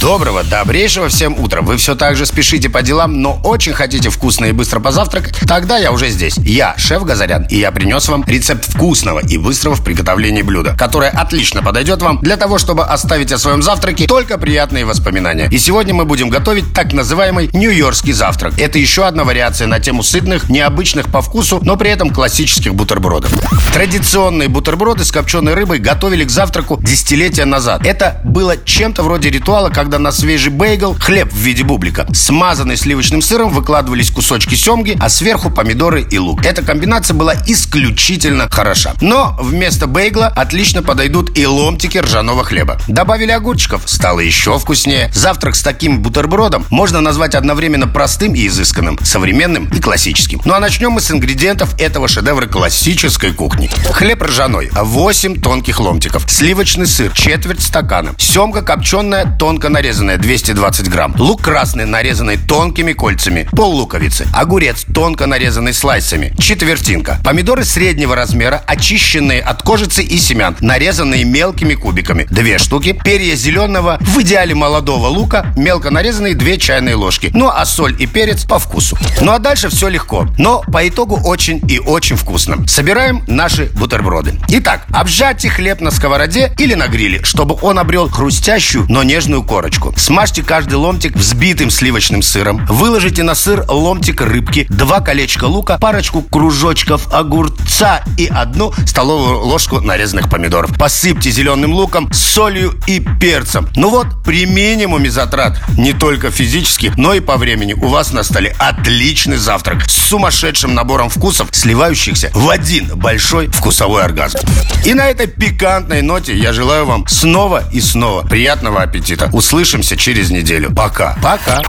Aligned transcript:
Доброго, 0.00 0.44
добрейшего 0.44 1.10
всем 1.10 1.38
утра. 1.38 1.60
Вы 1.60 1.76
все 1.76 1.94
так 1.94 2.16
же 2.16 2.24
спешите 2.24 2.70
по 2.70 2.80
делам, 2.80 3.20
но 3.20 3.38
очень 3.44 3.74
хотите 3.74 4.08
вкусно 4.08 4.46
и 4.46 4.52
быстро 4.52 4.80
позавтракать? 4.80 5.34
Тогда 5.46 5.76
я 5.76 5.92
уже 5.92 6.08
здесь. 6.08 6.38
Я, 6.38 6.74
шеф 6.78 7.04
Газарян, 7.04 7.44
и 7.50 7.58
я 7.58 7.70
принес 7.70 8.08
вам 8.08 8.24
рецепт 8.26 8.64
вкусного 8.64 9.20
и 9.20 9.36
быстрого 9.36 9.74
в 9.74 9.84
приготовлении 9.84 10.40
блюда, 10.40 10.74
которое 10.74 11.10
отлично 11.10 11.62
подойдет 11.62 12.00
вам 12.00 12.18
для 12.22 12.38
того, 12.38 12.56
чтобы 12.56 12.84
оставить 12.84 13.30
о 13.30 13.36
своем 13.36 13.62
завтраке 13.62 14.06
только 14.06 14.38
приятные 14.38 14.86
воспоминания. 14.86 15.48
И 15.50 15.58
сегодня 15.58 15.92
мы 15.92 16.06
будем 16.06 16.30
готовить 16.30 16.72
так 16.72 16.94
называемый 16.94 17.50
нью-йоркский 17.52 18.14
завтрак. 18.14 18.58
Это 18.58 18.78
еще 18.78 19.04
одна 19.06 19.24
вариация 19.24 19.66
на 19.66 19.80
тему 19.80 20.02
сытных, 20.02 20.48
необычных 20.48 21.08
по 21.08 21.20
вкусу, 21.20 21.60
но 21.62 21.76
при 21.76 21.90
этом 21.90 22.08
классических 22.08 22.74
бутербродов. 22.74 23.30
Традиционные 23.74 24.48
бутерброды 24.48 25.04
с 25.04 25.12
копченой 25.12 25.52
рыбой 25.52 25.78
готовили 25.78 26.24
к 26.24 26.30
завтраку 26.30 26.78
десятилетия 26.80 27.44
назад. 27.44 27.86
Это 27.86 28.22
было 28.24 28.56
чем-то 28.56 29.02
вроде 29.02 29.28
ритуала, 29.28 29.68
когда 29.68 29.89
когда 29.90 30.04
на 30.04 30.12
свежий 30.12 30.52
бейгл, 30.52 30.94
хлеб 30.94 31.32
в 31.32 31.36
виде 31.36 31.64
бублика, 31.64 32.06
смазанный 32.14 32.76
сливочным 32.76 33.22
сыром, 33.22 33.52
выкладывались 33.52 34.12
кусочки 34.12 34.54
семги, 34.54 34.96
а 35.00 35.08
сверху 35.08 35.50
помидоры 35.50 36.02
и 36.02 36.16
лук. 36.16 36.46
Эта 36.46 36.62
комбинация 36.62 37.16
была 37.16 37.34
исключительно 37.48 38.48
хороша. 38.48 38.94
Но 39.00 39.36
вместо 39.40 39.88
бейгла 39.88 40.28
отлично 40.28 40.84
подойдут 40.84 41.36
и 41.36 41.44
ломтики 41.44 41.98
ржаного 41.98 42.44
хлеба. 42.44 42.78
Добавили 42.86 43.32
огурчиков, 43.32 43.82
стало 43.86 44.20
еще 44.20 44.60
вкуснее. 44.60 45.10
Завтрак 45.12 45.56
с 45.56 45.62
таким 45.64 46.02
бутербродом 46.02 46.64
можно 46.70 47.00
назвать 47.00 47.34
одновременно 47.34 47.88
простым 47.88 48.36
и 48.36 48.46
изысканным, 48.46 48.96
современным 49.02 49.64
и 49.74 49.80
классическим. 49.80 50.40
Ну 50.44 50.54
а 50.54 50.60
начнем 50.60 50.92
мы 50.92 51.00
с 51.00 51.10
ингредиентов 51.10 51.74
этого 51.80 52.06
шедевра 52.06 52.46
классической 52.46 53.32
кухни. 53.32 53.68
Хлеб 53.90 54.22
ржаной, 54.22 54.70
8 54.72 55.40
тонких 55.40 55.80
ломтиков, 55.80 56.30
сливочный 56.30 56.86
сыр, 56.86 57.10
четверть 57.12 57.60
стакана, 57.60 58.14
семга 58.18 58.62
копченая, 58.62 59.36
тонко 59.36 59.68
нарезанная 59.80 60.10
нарезанная 60.10 60.18
220 60.18 60.88
грамм. 60.88 61.14
Лук 61.18 61.42
красный, 61.42 61.86
нарезанный 61.86 62.36
тонкими 62.36 62.92
кольцами. 62.92 63.48
Пол 63.52 63.76
луковицы. 63.76 64.26
Огурец, 64.34 64.84
тонко 64.94 65.26
нарезанный 65.26 65.72
слайсами. 65.72 66.34
Четвертинка. 66.38 67.18
Помидоры 67.24 67.64
среднего 67.64 68.14
размера, 68.14 68.62
очищенные 68.66 69.40
от 69.40 69.62
кожицы 69.62 70.02
и 70.02 70.18
семян, 70.18 70.54
нарезанные 70.60 71.24
мелкими 71.24 71.74
кубиками. 71.74 72.26
Две 72.30 72.58
штуки. 72.58 72.98
Перья 73.02 73.34
зеленого, 73.34 73.96
в 74.00 74.20
идеале 74.20 74.54
молодого 74.54 75.06
лука, 75.06 75.52
мелко 75.56 75.90
нарезанные 75.90 76.34
2 76.34 76.56
чайные 76.58 76.94
ложки. 76.94 77.30
Ну 77.32 77.48
а 77.48 77.64
соль 77.64 77.96
и 77.98 78.06
перец 78.06 78.44
по 78.44 78.58
вкусу. 78.58 78.98
Ну 79.22 79.32
а 79.32 79.38
дальше 79.38 79.70
все 79.70 79.88
легко. 79.88 80.28
Но 80.36 80.62
по 80.72 80.86
итогу 80.86 81.18
очень 81.24 81.62
и 81.68 81.78
очень 81.78 82.16
вкусно. 82.16 82.66
Собираем 82.68 83.24
наши 83.26 83.70
бутерброды. 83.76 84.38
Итак, 84.48 84.84
обжарьте 84.92 85.48
хлеб 85.48 85.80
на 85.80 85.90
сковороде 85.90 86.52
или 86.58 86.74
на 86.74 86.88
гриле, 86.88 87.22
чтобы 87.22 87.56
он 87.62 87.78
обрел 87.78 88.10
хрустящую, 88.10 88.84
но 88.88 89.02
нежную 89.02 89.42
корочку 89.42 89.69
корочку. 89.70 89.94
Смажьте 89.96 90.42
каждый 90.42 90.74
ломтик 90.74 91.16
взбитым 91.16 91.70
сливочным 91.70 92.22
сыром. 92.22 92.64
Выложите 92.66 93.22
на 93.22 93.34
сыр 93.34 93.64
ломтик 93.68 94.20
рыбки, 94.20 94.66
два 94.68 95.00
колечка 95.00 95.44
лука, 95.44 95.78
парочку 95.78 96.22
кружочков 96.22 97.12
огурца 97.12 98.02
и 98.16 98.26
одну 98.26 98.72
столовую 98.86 99.38
ложку 99.40 99.80
нарезанных 99.80 100.28
помидоров. 100.28 100.76
Посыпьте 100.76 101.30
зеленым 101.30 101.72
луком, 101.72 102.12
солью 102.12 102.74
и 102.86 103.00
перцем. 103.20 103.68
Ну 103.76 103.90
вот, 103.90 104.06
при 104.24 104.46
минимуме 104.46 105.10
затрат, 105.10 105.60
не 105.76 105.92
только 105.92 106.30
физически, 106.30 106.92
но 106.96 107.14
и 107.14 107.20
по 107.20 107.36
времени, 107.36 107.74
у 107.74 107.88
вас 107.88 108.12
на 108.12 108.22
столе 108.22 108.54
отличный 108.58 109.36
завтрак 109.36 109.88
с 109.88 110.08
сумасшедшим 110.08 110.74
набором 110.74 111.08
вкусов, 111.08 111.48
сливающихся 111.52 112.30
в 112.34 112.48
один 112.50 112.96
большой 112.96 113.48
вкусовой 113.48 114.02
оргазм. 114.02 114.38
И 114.84 114.94
на 114.94 115.08
этой 115.08 115.26
пикантной 115.26 116.02
ноте 116.02 116.36
я 116.36 116.52
желаю 116.52 116.86
вам 116.86 117.06
снова 117.06 117.64
и 117.72 117.80
снова 117.80 118.22
приятного 118.22 118.82
аппетита. 118.82 119.30
Услышимся 119.32 119.59
Услышимся 119.60 119.94
через 119.94 120.30
неделю. 120.30 120.70
Пока. 120.74 121.18
Пока. 121.22 121.60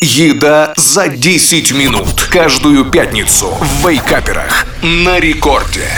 Еда 0.00 0.72
за 0.76 1.08
10 1.08 1.72
минут. 1.72 2.28
Каждую 2.30 2.84
пятницу 2.84 3.58
в 3.60 3.88
Вейкаперах. 3.88 4.68
На 4.82 5.18
рекорде. 5.18 5.90